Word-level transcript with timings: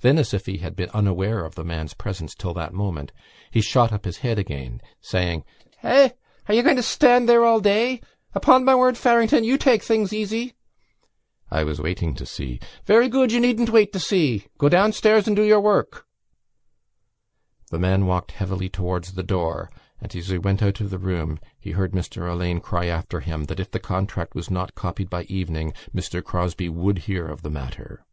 Then, 0.00 0.18
as 0.18 0.34
if 0.34 0.44
he 0.44 0.58
had 0.58 0.76
been 0.76 0.90
unaware 0.90 1.46
of 1.46 1.54
the 1.54 1.64
man's 1.64 1.94
presence 1.94 2.34
till 2.34 2.52
that 2.54 2.74
moment, 2.74 3.10
he 3.50 3.62
shot 3.62 3.90
up 3.90 4.04
his 4.04 4.18
head 4.18 4.38
again, 4.38 4.82
saying: 5.00 5.44
"Eh? 5.82 6.10
Are 6.46 6.52
you 6.54 6.62
going 6.62 6.76
to 6.76 6.82
stand 6.82 7.26
there 7.26 7.42
all 7.42 7.58
day? 7.58 8.02
Upon 8.34 8.66
my 8.66 8.74
word, 8.74 8.98
Farrington, 8.98 9.44
you 9.44 9.56
take 9.56 9.82
things 9.82 10.12
easy!" 10.12 10.52
"I 11.50 11.64
was 11.64 11.80
waiting 11.80 12.14
to 12.16 12.26
see...." 12.26 12.60
"Very 12.84 13.08
good, 13.08 13.32
you 13.32 13.40
needn't 13.40 13.70
wait 13.70 13.94
to 13.94 13.98
see. 14.00 14.44
Go 14.58 14.68
downstairs 14.68 15.26
and 15.26 15.34
do 15.34 15.42
your 15.42 15.60
work." 15.60 16.06
The 17.70 17.78
man 17.78 18.04
walked 18.04 18.32
heavily 18.32 18.68
towards 18.68 19.12
the 19.12 19.22
door 19.22 19.70
and, 20.02 20.14
as 20.14 20.28
he 20.28 20.36
went 20.36 20.62
out 20.62 20.82
of 20.82 20.90
the 20.90 20.98
room, 20.98 21.38
he 21.58 21.70
heard 21.70 21.92
Mr 21.92 22.28
Alleyne 22.30 22.60
cry 22.60 22.86
after 22.88 23.20
him 23.20 23.44
that 23.44 23.60
if 23.60 23.70
the 23.70 23.80
contract 23.80 24.34
was 24.34 24.50
not 24.50 24.74
copied 24.74 25.08
by 25.08 25.22
evening 25.24 25.72
Mr 25.94 26.22
Crosbie 26.22 26.68
would 26.68 26.98
hear 27.08 27.26
of 27.26 27.40
the 27.40 27.50
matter. 27.50 28.04